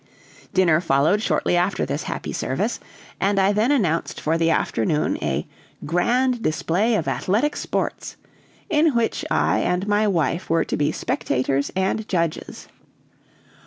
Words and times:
Dinner 0.55 0.81
followed 0.81 1.21
shortly 1.21 1.55
after 1.55 1.85
this 1.85 2.01
happy 2.09 2.33
service, 2.33 2.79
and 3.19 3.37
I 3.37 3.51
then 3.53 3.71
announced 3.71 4.19
for 4.19 4.35
the 4.35 4.49
afternoon 4.49 5.19
a 5.21 5.47
"Grand 5.85 6.41
Display 6.41 6.95
of 6.95 7.07
Athletic 7.07 7.55
Sports," 7.55 8.17
in 8.67 8.95
which 8.95 9.23
I 9.29 9.59
and 9.59 9.87
my 9.87 10.07
wife 10.07 10.49
were 10.49 10.65
to 10.65 10.75
be 10.75 10.91
spectators 10.91 11.69
and 11.75 12.07
judges. 12.09 12.67